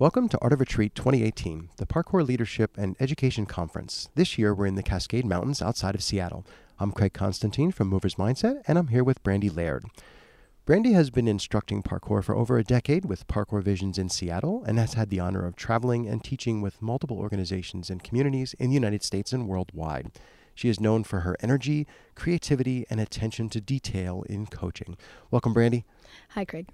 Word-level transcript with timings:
Welcome 0.00 0.28
to 0.28 0.38
Art 0.38 0.52
of 0.52 0.60
Retreat 0.60 0.94
2018, 0.94 1.70
the 1.76 1.84
Parkour 1.84 2.24
Leadership 2.24 2.78
and 2.78 2.94
Education 3.00 3.46
Conference. 3.46 4.10
This 4.14 4.38
year 4.38 4.54
we're 4.54 4.66
in 4.66 4.76
the 4.76 4.82
Cascade 4.84 5.26
Mountains 5.26 5.60
outside 5.60 5.96
of 5.96 6.04
Seattle. 6.04 6.46
I'm 6.78 6.92
Craig 6.92 7.12
Constantine 7.12 7.72
from 7.72 7.88
Movers 7.88 8.14
Mindset, 8.14 8.62
and 8.68 8.78
I'm 8.78 8.86
here 8.86 9.02
with 9.02 9.20
Brandy 9.24 9.50
Laird. 9.50 9.86
Brandy 10.64 10.92
has 10.92 11.10
been 11.10 11.26
instructing 11.26 11.82
parkour 11.82 12.22
for 12.22 12.36
over 12.36 12.56
a 12.56 12.62
decade 12.62 13.06
with 13.06 13.26
Parkour 13.26 13.60
Visions 13.60 13.98
in 13.98 14.08
Seattle 14.08 14.62
and 14.62 14.78
has 14.78 14.94
had 14.94 15.10
the 15.10 15.18
honor 15.18 15.44
of 15.44 15.56
traveling 15.56 16.06
and 16.06 16.22
teaching 16.22 16.62
with 16.62 16.80
multiple 16.80 17.18
organizations 17.18 17.90
and 17.90 18.04
communities 18.04 18.54
in 18.60 18.68
the 18.68 18.74
United 18.74 19.02
States 19.02 19.32
and 19.32 19.48
worldwide. 19.48 20.12
She 20.54 20.68
is 20.68 20.78
known 20.78 21.02
for 21.02 21.20
her 21.20 21.36
energy, 21.40 21.88
creativity, 22.14 22.86
and 22.88 23.00
attention 23.00 23.48
to 23.48 23.60
detail 23.60 24.22
in 24.28 24.46
coaching. 24.46 24.96
Welcome, 25.32 25.54
Brandy. 25.54 25.84
Hi, 26.30 26.44
Craig. 26.44 26.68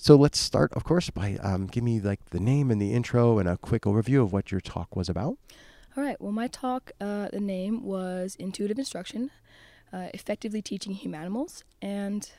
So 0.00 0.14
let's 0.14 0.38
start, 0.38 0.72
of 0.74 0.84
course, 0.84 1.10
by 1.10 1.38
um, 1.42 1.66
give 1.66 1.82
me 1.82 2.00
like 2.00 2.30
the 2.30 2.38
name 2.38 2.70
and 2.70 2.80
the 2.80 2.92
intro 2.92 3.40
and 3.40 3.48
a 3.48 3.56
quick 3.56 3.82
overview 3.82 4.22
of 4.22 4.32
what 4.32 4.52
your 4.52 4.60
talk 4.60 4.94
was 4.94 5.08
about. 5.08 5.38
All 5.96 6.04
right. 6.04 6.18
Well, 6.20 6.30
my 6.30 6.46
talk, 6.46 6.92
uh, 7.00 7.28
the 7.32 7.40
name 7.40 7.82
was 7.82 8.36
Intuitive 8.36 8.78
Instruction, 8.78 9.32
uh, 9.92 10.06
Effectively 10.14 10.62
Teaching 10.62 10.94
Humanimals. 10.94 11.64
And 11.82 12.30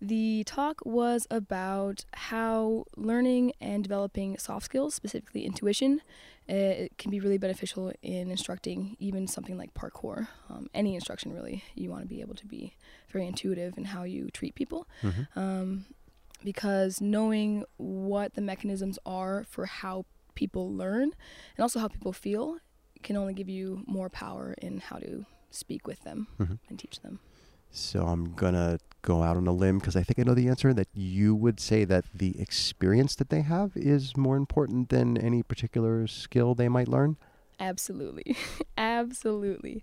the 0.00 0.44
talk 0.44 0.80
was 0.84 1.26
about 1.28 2.04
how 2.12 2.84
learning 2.96 3.52
and 3.60 3.82
developing 3.82 4.38
soft 4.38 4.66
skills, 4.66 4.94
specifically 4.94 5.44
intuition, 5.44 6.02
uh, 6.48 6.86
can 6.98 7.10
be 7.10 7.18
really 7.18 7.36
beneficial 7.36 7.92
in 8.00 8.30
instructing 8.30 8.96
even 9.00 9.26
something 9.26 9.58
like 9.58 9.74
parkour. 9.74 10.28
Um, 10.48 10.70
any 10.72 10.94
instruction, 10.94 11.32
really. 11.32 11.64
You 11.74 11.90
want 11.90 12.02
to 12.02 12.08
be 12.08 12.20
able 12.20 12.36
to 12.36 12.46
be 12.46 12.74
very 13.10 13.26
intuitive 13.26 13.76
in 13.76 13.86
how 13.86 14.04
you 14.04 14.30
treat 14.30 14.54
people. 14.54 14.86
Mm-hmm. 15.02 15.38
Um, 15.38 15.86
because 16.44 17.00
knowing 17.00 17.64
what 17.76 18.34
the 18.34 18.40
mechanisms 18.42 18.98
are 19.06 19.44
for 19.48 19.66
how 19.66 20.04
people 20.34 20.72
learn 20.72 21.04
and 21.56 21.62
also 21.62 21.78
how 21.80 21.88
people 21.88 22.12
feel 22.12 22.58
can 23.02 23.16
only 23.16 23.32
give 23.34 23.48
you 23.48 23.82
more 23.86 24.08
power 24.08 24.54
in 24.58 24.78
how 24.78 24.96
to 24.98 25.24
speak 25.50 25.86
with 25.86 26.02
them 26.04 26.26
Mhm. 26.38 26.58
and 26.68 26.78
teach 26.78 27.00
them. 27.00 27.18
So 27.70 28.06
I'm 28.06 28.34
gonna 28.34 28.78
go 29.02 29.22
out 29.22 29.36
on 29.36 29.46
a 29.46 29.52
limb 29.52 29.78
because 29.78 29.96
I 29.96 30.02
think 30.02 30.18
I 30.18 30.22
know 30.22 30.34
the 30.34 30.48
answer. 30.48 30.72
That 30.72 30.88
you 30.94 31.34
would 31.34 31.58
say 31.60 31.84
that 31.84 32.04
the 32.14 32.38
experience 32.40 33.14
that 33.16 33.30
they 33.30 33.42
have 33.42 33.76
is 33.76 34.16
more 34.16 34.36
important 34.36 34.88
than 34.90 35.16
any 35.18 35.42
particular 35.42 36.06
skill 36.06 36.54
they 36.54 36.68
might 36.68 36.88
learn. 36.88 37.16
Absolutely. 37.60 38.36
Absolutely. 38.78 39.82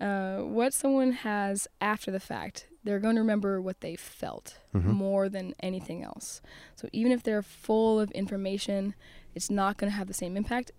Uh, 0.00 0.38
what 0.38 0.72
someone 0.72 1.12
has 1.12 1.68
after 1.80 2.10
the 2.10 2.20
fact, 2.20 2.66
they're 2.84 2.98
going 3.00 3.14
to 3.16 3.20
remember 3.20 3.60
what 3.60 3.80
they 3.80 3.94
felt 3.96 4.58
Mhm. 4.74 4.84
more 4.94 5.28
than 5.28 5.54
anything 5.60 6.02
else. 6.02 6.40
So 6.76 6.88
even 6.92 7.12
if 7.12 7.22
they're 7.22 7.42
full 7.42 8.00
of 8.00 8.10
information, 8.12 8.94
it's 9.34 9.50
not 9.50 9.76
going 9.76 9.90
to 9.90 9.96
have 9.96 10.08
the 10.08 10.14
same 10.14 10.36
impact 10.36 10.72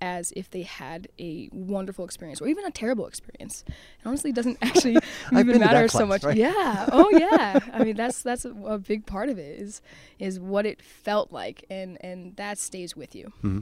as 0.00 0.32
if 0.36 0.48
they 0.48 0.62
had 0.62 1.08
a 1.18 1.48
wonderful 1.52 2.04
experience 2.04 2.40
or 2.40 2.46
even 2.46 2.64
a 2.64 2.70
terrible 2.70 3.06
experience. 3.06 3.64
It 3.68 4.06
honestly 4.06 4.30
doesn't 4.30 4.56
actually 4.62 4.98
even 5.32 5.58
matter 5.58 5.88
so 5.88 5.98
class, 5.98 6.08
much. 6.08 6.22
right? 6.24 6.36
Yeah. 6.36 6.88
Oh 6.92 7.10
yeah. 7.10 7.58
I 7.72 7.82
mean 7.82 7.96
that's 7.96 8.22
that's 8.22 8.44
a, 8.44 8.50
a 8.64 8.78
big 8.78 9.06
part 9.06 9.28
of 9.28 9.38
it 9.38 9.60
is 9.60 9.80
is 10.20 10.38
what 10.38 10.66
it 10.66 10.80
felt 10.82 11.32
like 11.32 11.64
and 11.68 11.98
and 12.04 12.36
that 12.36 12.58
stays 12.58 12.94
with 12.94 13.14
you. 13.16 13.32
hmm 13.40 13.60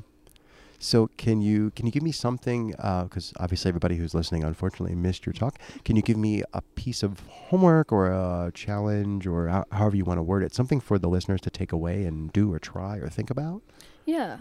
So 0.79 1.09
can 1.17 1.41
you 1.41 1.71
can 1.71 1.87
you 1.87 1.93
give 1.93 2.03
me 2.03 2.13
something? 2.13 2.71
Because 2.71 3.33
obviously 3.39 3.69
everybody 3.69 3.97
who's 3.97 4.15
listening 4.15 4.45
unfortunately 4.45 4.95
missed 4.95 5.27
your 5.27 5.33
talk. 5.33 5.59
Can 5.85 5.97
you 5.97 6.03
give 6.03 6.17
me 6.17 6.43
a 6.53 6.63
piece 6.75 7.03
of 7.03 7.21
homework 7.29 7.93
or 7.93 8.11
a 8.11 8.51
challenge 8.55 9.27
or 9.27 9.49
ho- 9.49 9.65
however 9.73 9.97
you 9.97 10.05
want 10.05 10.19
to 10.19 10.23
word 10.23 10.43
it? 10.43 10.55
Something 10.55 10.81
for 10.81 10.99
the 10.99 11.09
listeners 11.09 11.41
to 11.43 11.51
take 11.51 11.73
away 11.73 12.05
and 12.05 12.33
do 12.33 12.53
or 12.53 12.59
try 12.59 12.97
or 12.97 13.09
think 13.09 13.31
about. 13.31 13.63
Yeah. 14.05 14.41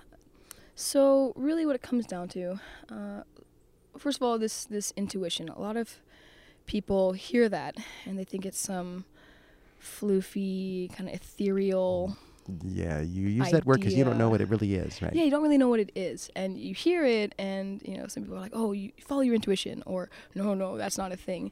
So 0.76 1.32
really, 1.36 1.66
what 1.66 1.76
it 1.76 1.82
comes 1.82 2.06
down 2.06 2.28
to, 2.30 2.60
uh, 2.90 3.24
first 3.98 4.18
of 4.18 4.24
all, 4.24 4.38
this 4.38 4.66
this 4.66 4.92
intuition. 4.98 5.50
A 5.50 5.60
lot 5.60 5.78
of 5.78 6.02
people 6.66 7.14
hear 7.14 7.48
that 7.48 7.78
and 8.06 8.18
they 8.18 8.24
think 8.24 8.46
it's 8.46 8.60
some 8.60 9.06
floofy, 9.82 10.92
kind 10.94 11.08
of 11.08 11.16
ethereal. 11.16 12.18
Yeah, 12.64 13.02
you 13.02 13.28
use 13.28 13.50
that 13.52 13.66
word 13.66 13.80
because 13.80 13.96
you 13.96 14.04
don't 14.04 14.18
know 14.18 14.30
what 14.30 14.42
it 14.42 14.50
really 14.50 14.76
is, 14.76 15.02
right? 15.02 15.14
Yeah, 15.14 15.24
you 15.24 15.32
don't 15.32 15.42
really 15.42 15.58
know 15.58 15.70
what 15.70 15.80
it 15.80 15.92
is, 15.96 16.30
and 16.36 16.58
you 16.58 16.74
hear 16.76 17.04
it, 17.04 17.34
and 17.40 17.82
you 17.84 17.98
know 17.98 18.08
some 18.08 18.24
people 18.24 18.38
are 18.38 18.42
like, 18.42 18.52
"Oh, 18.54 18.72
you 18.72 18.92
follow 19.02 19.22
your 19.22 19.36
intuition," 19.36 19.82
or 19.86 20.10
"No, 20.36 20.54
no, 20.54 20.78
that's 20.78 20.98
not 20.98 21.12
a 21.12 21.18
thing." 21.18 21.52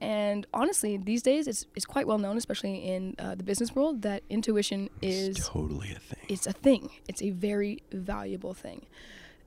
And 0.00 0.46
honestly, 0.54 0.96
these 0.96 1.22
days, 1.22 1.46
it's 1.46 1.66
it's 1.74 1.84
quite 1.84 2.06
well 2.06 2.18
known, 2.18 2.36
especially 2.36 2.76
in 2.86 3.16
uh, 3.18 3.34
the 3.34 3.42
business 3.42 3.74
world, 3.74 4.02
that 4.02 4.22
intuition 4.30 4.88
is 5.02 5.36
totally 5.48 5.90
a 5.92 5.98
thing. 5.98 6.24
it's 6.28 6.46
a 6.46 6.52
thing. 6.52 6.90
It's 7.08 7.22
a 7.22 7.30
very 7.30 7.82
valuable 7.92 8.54
thing. 8.54 8.86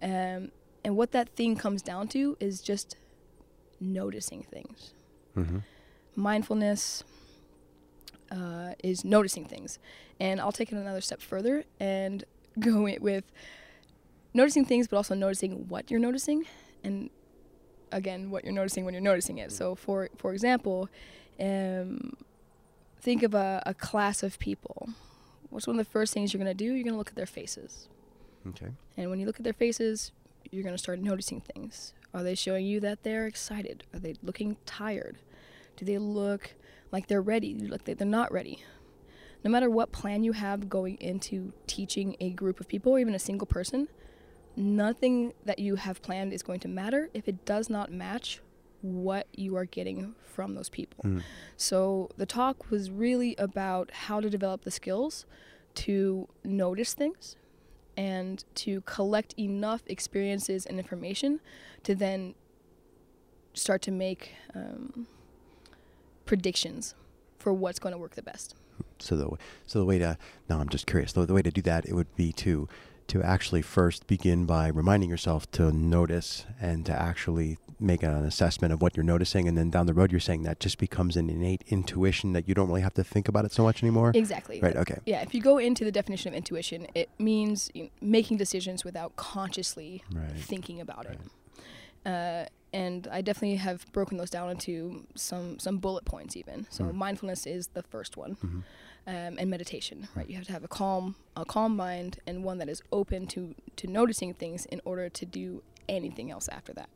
Um, 0.02 0.52
and 0.84 0.98
what 0.98 1.12
that 1.14 1.30
thing 1.38 1.56
comes 1.56 1.82
down 1.82 2.10
to 2.10 2.36
is 2.42 2.62
just 2.62 2.98
noticing 3.80 4.44
things. 4.44 4.94
hmm 5.34 5.60
Mindfulness 6.16 7.04
uh, 8.74 8.76
is 8.84 9.04
noticing 9.06 9.46
things. 9.46 9.80
And 10.20 10.40
I'll 10.40 10.52
take 10.52 10.72
it 10.72 10.76
another 10.76 11.02
step 11.02 11.22
further 11.22 11.64
and 11.80 12.24
go 12.60 12.88
it 12.88 13.02
with 13.02 13.26
noticing 14.34 14.66
things, 14.66 14.88
but 14.88 14.98
also 14.98 15.16
noticing 15.16 15.68
what 15.68 15.92
you're 15.92 16.00
noticing. 16.00 16.46
And 16.84 17.10
again, 17.92 18.30
what 18.30 18.44
you're 18.44 18.54
noticing 18.54 18.86
when 18.86 18.94
you're 18.94 19.02
noticing 19.02 19.38
it. 19.38 19.52
So, 19.52 19.76
for, 19.76 20.10
for 20.18 20.34
example, 20.34 20.90
um, 21.40 22.16
think 23.00 23.24
of 23.24 23.34
a, 23.34 23.62
a 23.66 23.74
class 23.74 24.24
of 24.24 24.40
people. 24.40 24.90
What's 25.50 25.68
one 25.68 25.80
of 25.80 25.86
the 25.86 25.92
first 25.92 26.14
things 26.14 26.34
you're 26.34 26.44
going 26.44 26.56
to 26.56 26.64
do? 26.64 26.74
You're 26.74 26.84
going 26.84 26.94
to 26.94 26.98
look 26.98 27.10
at 27.10 27.16
their 27.16 27.26
faces. 27.26 27.88
Okay. 28.48 28.72
And 28.98 29.10
when 29.10 29.20
you 29.20 29.26
look 29.26 29.38
at 29.38 29.44
their 29.44 29.54
faces, 29.54 30.12
you're 30.52 30.64
going 30.64 30.76
to 30.76 30.82
start 30.82 31.00
noticing 31.00 31.42
things. 31.42 31.94
Are 32.14 32.24
they 32.24 32.36
showing 32.36 32.66
you 32.66 32.80
that 32.82 33.04
they're 33.04 33.26
excited? 33.26 33.84
Are 33.94 34.00
they 34.00 34.16
looking 34.22 34.58
tired? 34.66 35.18
Do 35.78 35.86
they 35.86 35.98
look 35.98 36.54
like 36.94 37.08
they're 37.08 37.22
ready? 37.22 37.56
Like 37.56 37.84
they- 37.84 37.96
they're 37.96 38.08
not 38.08 38.32
ready? 38.32 38.64
No 39.44 39.52
matter 39.52 39.70
what 39.70 39.92
plan 39.92 40.24
you 40.24 40.32
have 40.32 40.70
going 40.70 40.98
into 41.02 41.52
teaching 41.68 42.16
a 42.22 42.30
group 42.30 42.62
of 42.62 42.68
people 42.70 42.94
or 42.94 43.00
even 43.00 43.14
a 43.14 43.20
single 43.20 43.46
person, 43.48 43.90
nothing 44.56 45.34
that 45.44 45.60
you 45.60 45.76
have 45.76 46.02
planned 46.02 46.32
is 46.32 46.44
going 46.44 46.62
to 46.62 46.70
matter 46.70 47.10
if 47.14 47.28
it 47.28 47.44
does 47.44 47.70
not 47.70 47.92
match 47.92 48.40
what 48.82 49.28
you 49.34 49.56
are 49.58 49.66
getting 49.66 50.14
from 50.24 50.56
those 50.56 50.70
people. 50.70 51.04
Mm. 51.04 51.24
So 51.58 52.10
the 52.18 52.26
talk 52.26 52.70
was 52.70 52.90
really 52.92 53.36
about 53.38 53.92
how 53.92 54.22
to 54.22 54.30
develop 54.30 54.64
the 54.64 54.72
skills 54.72 55.26
to 55.76 56.30
notice 56.44 56.94
things 56.94 57.36
and 57.98 58.44
to 58.56 58.82
collect 58.82 59.34
enough 59.38 59.82
experiences 59.88 60.66
and 60.66 60.78
information 60.80 61.40
to 61.84 61.96
then 61.96 62.36
start 63.54 63.82
to 63.84 63.92
make 63.92 64.34
um, 64.56 65.08
predictions 66.26 66.96
for 67.38 67.54
what's 67.54 67.80
going 67.80 67.94
to 67.94 67.98
work 67.98 68.16
the 68.16 68.22
best. 68.22 68.56
So 69.00 69.16
the 69.16 69.30
so 69.68 69.80
the 69.80 69.86
way 69.86 70.00
to 70.00 70.18
no, 70.50 70.60
I'm 70.60 70.70
just 70.70 70.88
curious. 70.88 71.14
The, 71.14 71.26
the 71.26 71.34
way 71.34 71.42
to 71.42 71.52
do 71.52 71.62
that 71.64 71.86
it 71.86 71.94
would 71.94 72.16
be 72.16 72.32
to 72.34 72.68
to 73.06 73.22
actually 73.22 73.62
first 73.62 74.08
begin 74.08 74.46
by 74.46 74.70
reminding 74.70 75.10
yourself 75.10 75.50
to 75.52 75.74
notice 75.74 76.46
and 76.62 76.86
to 76.86 76.94
actually 76.94 77.58
make 77.78 78.02
an 78.02 78.12
assessment 78.24 78.72
of 78.72 78.82
what 78.82 78.96
you're 78.96 79.04
noticing, 79.04 79.46
and 79.46 79.58
then 79.58 79.70
down 79.70 79.86
the 79.88 79.94
road 79.94 80.10
you're 80.10 80.22
saying 80.22 80.44
that 80.44 80.58
just 80.62 80.78
becomes 80.78 81.18
an 81.18 81.30
innate 81.30 81.64
intuition 81.68 82.32
that 82.32 82.48
you 82.48 82.56
don't 82.56 82.68
really 82.70 82.80
have 82.82 82.94
to 82.94 83.04
think 83.04 83.28
about 83.28 83.44
it 83.44 83.52
so 83.52 83.62
much 83.62 83.84
anymore. 83.84 84.14
Exactly. 84.16 84.62
Right. 84.62 84.78
Okay. 84.78 85.00
Yeah, 85.06 85.22
if 85.22 85.34
you 85.34 85.42
go 85.42 85.58
into 85.58 85.84
the 85.84 85.92
definition 85.92 86.30
of 86.30 86.36
intuition, 86.38 86.88
it 86.96 87.10
means 87.20 87.70
making 88.00 88.38
decisions 88.38 88.86
without 88.86 89.18
consciously 89.18 90.02
Right. 90.14 90.32
thinking 90.38 90.80
about 90.80 91.06
it. 91.08 91.20
Uh, 92.06 92.46
and 92.74 93.08
I 93.12 93.22
definitely 93.22 93.58
have 93.58 93.86
broken 93.92 94.18
those 94.18 94.30
down 94.32 94.50
into 94.50 95.06
some 95.16 95.60
some 95.60 95.78
bullet 95.78 96.06
points 96.06 96.36
even. 96.36 96.66
So 96.70 96.86
Mm. 96.86 96.94
mindfulness 96.96 97.46
is 97.46 97.68
the 97.68 97.84
first 97.84 98.18
one, 98.18 98.32
hmm 98.42 98.60
um, 99.06 99.38
and 99.38 99.50
meditation. 99.50 100.08
Right, 100.16 100.28
you 100.30 100.36
have 100.38 100.46
to 100.48 100.54
have 100.54 100.64
a 100.64 100.68
calm 100.68 101.16
a 101.36 101.46
calm 101.46 101.76
mind 101.76 102.20
and 102.26 102.44
one 102.44 102.58
that 102.60 102.70
is 102.70 102.82
open 102.92 103.28
to 103.28 103.54
to 103.76 103.88
noticing 103.88 104.34
things 104.34 104.66
in 104.66 104.82
order 104.86 105.08
to 105.10 105.26
do 105.26 105.62
anything 105.88 106.32
else 106.32 106.48
after 106.50 106.74
that. 106.74 106.90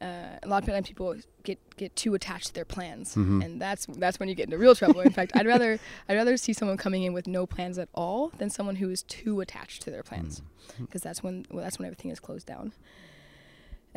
Uh, 0.00 0.38
a 0.44 0.46
lot 0.48 0.62
of 0.62 0.68
times 0.68 0.86
people 0.86 1.16
get 1.42 1.58
get 1.76 1.94
too 1.96 2.14
attached 2.14 2.46
to 2.46 2.54
their 2.54 2.64
plans, 2.64 3.14
Mhm. 3.16 3.44
and 3.44 3.60
that's 3.60 3.84
that's 3.86 4.18
when 4.20 4.28
you 4.28 4.34
get 4.36 4.44
into 4.44 4.56
real 4.56 4.74
trouble. 4.76 5.00
In 5.00 5.10
fact, 5.10 5.32
I'd 5.34 5.46
rather 5.46 5.78
I'd 6.08 6.14
rather 6.14 6.36
see 6.36 6.52
someone 6.52 6.76
coming 6.76 7.02
in 7.02 7.12
with 7.12 7.26
no 7.26 7.46
plans 7.46 7.78
at 7.78 7.88
all 7.94 8.28
than 8.38 8.48
someone 8.48 8.76
who 8.76 8.88
is 8.90 9.02
too 9.02 9.40
attached 9.40 9.82
to 9.82 9.90
their 9.90 10.02
plans, 10.04 10.40
Mm. 10.40 10.86
because 10.86 11.02
that's 11.02 11.22
when 11.22 11.46
well, 11.50 11.62
that's 11.64 11.78
when 11.80 11.86
everything 11.86 12.10
is 12.12 12.20
closed 12.20 12.46
down. 12.46 12.72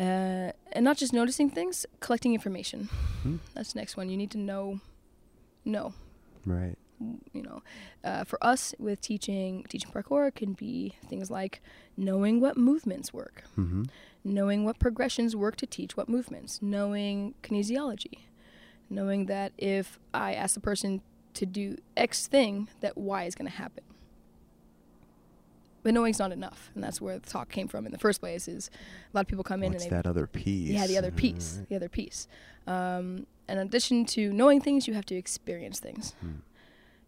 Uh, 0.02 0.52
and 0.72 0.84
not 0.84 0.98
just 0.98 1.14
noticing 1.14 1.50
things, 1.50 1.86
collecting 2.00 2.34
information. 2.34 2.90
Mhm. 3.24 3.40
That's 3.54 3.74
the 3.74 3.80
next 3.80 3.96
one. 3.98 4.10
You 4.10 4.18
need 4.18 4.32
to 4.32 4.38
know, 4.40 4.80
know. 5.64 5.94
Right. 6.46 6.76
You 7.34 7.42
know, 7.44 7.64
uh, 8.04 8.24
for 8.24 8.38
us 8.44 8.74
with 8.80 9.02
teaching 9.02 9.64
teaching 9.70 9.92
parkour 9.92 10.34
can 10.34 10.54
be 10.54 10.96
things 11.08 11.30
like 11.32 11.62
knowing 11.98 12.40
what 12.40 12.58
movements 12.58 13.12
work, 13.14 13.44
hmm 13.56 13.84
knowing 14.24 14.66
what 14.66 14.78
progressions 14.78 15.36
work 15.36 15.56
to 15.56 15.66
teach 15.66 15.98
what 15.98 16.08
movements, 16.08 16.62
knowing 16.62 17.34
kinesiology, 17.42 18.20
knowing 18.88 19.26
that 19.26 19.52
if 19.58 19.98
I 20.14 20.36
ask 20.36 20.54
the 20.54 20.60
person 20.62 21.02
to 21.34 21.46
do 21.46 21.78
X 21.98 22.28
thing, 22.28 22.68
that 22.82 22.96
Y 22.98 23.24
is 23.24 23.34
going 23.34 23.50
to 23.50 23.58
happen. 23.58 23.84
But 25.84 25.94
knowing's 25.94 26.20
not 26.20 26.32
enough, 26.32 26.70
and 26.76 26.84
that's 26.84 27.00
where 27.02 27.18
the 27.20 27.30
talk 27.30 27.50
came 27.50 27.68
from 27.68 27.86
in 27.86 27.92
the 27.92 27.98
first 27.98 28.20
place. 28.20 28.48
Is 28.48 28.70
a 29.14 29.18
lot 29.18 29.22
of 29.22 29.28
people 29.28 29.44
come 29.44 29.64
in 29.64 29.72
What's 29.74 29.84
and 29.86 29.92
they 29.92 29.96
that 29.98 30.08
other 30.08 30.28
piece? 30.28 30.70
yeah 30.70 30.88
the 30.88 30.98
other 30.98 31.12
piece, 31.12 31.60
the 31.70 31.76
other 31.76 31.90
piece. 31.90 32.28
Um, 32.68 33.26
in 33.50 33.58
addition 33.58 34.06
to 34.06 34.32
knowing 34.32 34.62
things, 34.62 34.88
you 34.88 34.94
have 34.94 35.06
to 35.08 35.16
experience 35.16 35.80
things, 35.80 36.14
Hmm. 36.22 36.40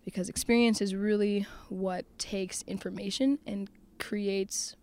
because 0.06 0.28
experience 0.30 0.82
is 0.82 0.94
really 0.96 1.46
what 1.70 2.06
takes 2.18 2.64
information 2.64 3.40
and 3.46 3.70
creates 4.00 4.76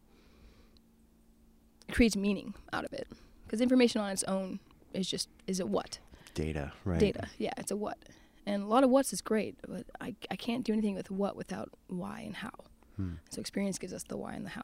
creates 1.91 2.17
meaning 2.17 2.55
out 2.73 2.85
of 2.85 2.93
it. 2.93 3.09
Because 3.45 3.61
information 3.61 4.01
on 4.01 4.11
its 4.11 4.23
own 4.25 4.61
is 4.95 5.09
just 5.09 5.29
is 5.47 5.59
a 5.61 5.67
what 5.67 5.99
Data, 6.35 6.73
right? 6.85 7.01
data. 7.01 7.27
Yeah, 7.39 7.51
it's 7.59 7.73
a 7.73 7.77
what, 7.77 7.99
and 8.47 8.63
a 8.63 8.67
lot 8.67 8.85
of 8.85 8.91
what's 8.91 9.13
is 9.13 9.21
great, 9.21 9.57
but 9.67 9.87
I 10.01 10.15
I 10.31 10.37
can't 10.37 10.65
do 10.65 10.73
anything 10.73 10.95
with 10.95 11.11
what 11.11 11.35
without 11.37 11.69
why 11.89 12.21
and 12.21 12.37
how. 12.37 12.53
Hmm. 13.00 13.14
So 13.31 13.41
experience 13.41 13.79
gives 13.79 13.93
us 13.93 14.02
the 14.05 14.17
why 14.17 14.35
and 14.35 14.44
the 14.44 14.50
how. 14.50 14.62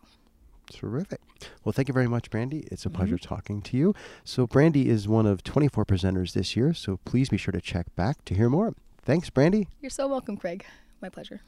Terrific. 0.69 1.21
Well, 1.65 1.73
thank 1.73 1.87
you 1.89 1.95
very 1.95 2.09
much, 2.09 2.29
Brandy. 2.29 2.67
It's 2.73 2.85
a 2.85 2.91
Mhm. 2.91 2.95
pleasure 2.95 3.19
talking 3.19 3.63
to 3.63 3.77
you. 3.77 3.95
So, 4.25 4.47
Brandy 4.49 4.89
is 4.89 5.07
one 5.07 5.25
of 5.25 5.45
24 5.45 5.85
presenters 5.85 6.33
this 6.33 6.57
year, 6.57 6.75
so 6.75 6.97
please 7.05 7.29
be 7.29 7.37
sure 7.37 7.53
to 7.53 7.61
check 7.61 7.95
back 7.95 8.25
to 8.25 8.35
hear 8.35 8.49
more. 8.51 8.75
Thanks, 9.01 9.31
Brandy. 9.31 9.69
You're 9.81 9.91
so 9.91 10.09
welcome, 10.09 10.37
Craig. 10.37 10.65
My 11.01 11.09
pleasure. 11.09 11.41